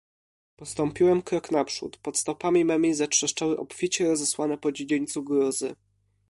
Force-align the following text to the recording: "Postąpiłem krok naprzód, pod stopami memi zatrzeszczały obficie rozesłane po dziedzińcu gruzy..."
"Postąpiłem 0.55 1.21
krok 1.21 1.51
naprzód, 1.51 1.97
pod 1.97 2.17
stopami 2.17 2.65
memi 2.65 2.93
zatrzeszczały 2.93 3.57
obficie 3.59 4.07
rozesłane 4.07 4.57
po 4.57 4.71
dziedzińcu 4.71 5.23
gruzy..." 5.23 5.75